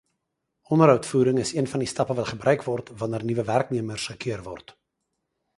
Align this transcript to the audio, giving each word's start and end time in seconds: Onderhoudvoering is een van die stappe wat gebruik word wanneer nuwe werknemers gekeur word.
Onderhoudvoering 0.63 1.37
is 1.39 1.53
een 1.55 1.67
van 1.67 1.79
die 1.79 1.87
stappe 1.87 2.13
wat 2.13 2.27
gebruik 2.27 2.63
word 2.63 2.89
wanneer 2.89 3.23
nuwe 3.25 3.43
werknemers 3.43 4.05
gekeur 4.07 4.43
word. 4.43 4.77